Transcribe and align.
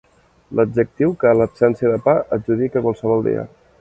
L'adjectiu 0.59 1.13
que 1.23 1.33
l'absència 1.41 1.91
de 1.93 1.99
pa 2.07 2.17
adjudica 2.39 2.81
a 2.83 2.85
qualsevol 2.87 3.27
dia. 3.29 3.45